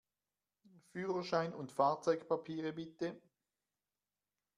Führerschein 0.93 1.53
und 1.53 1.71
Fahrzeugpapiere, 1.71 2.73
bitte! 2.73 3.21